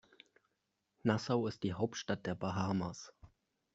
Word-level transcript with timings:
Nassau 1.03 1.45
ist 1.45 1.61
die 1.61 1.73
Hauptstadt 1.75 2.25
der 2.25 2.33
Bahamas. 2.33 3.13